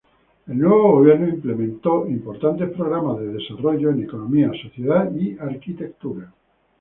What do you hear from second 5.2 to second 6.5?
arquitectura.